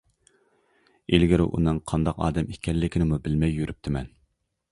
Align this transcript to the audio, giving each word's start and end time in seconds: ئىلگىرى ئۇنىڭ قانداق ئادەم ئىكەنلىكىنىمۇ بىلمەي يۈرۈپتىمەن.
ئىلگىرى 1.17 1.45
ئۇنىڭ 1.57 1.81
قانداق 1.91 2.23
ئادەم 2.27 2.49
ئىكەنلىكىنىمۇ 2.55 3.19
بىلمەي 3.27 3.55
يۈرۈپتىمەن. 3.59 4.09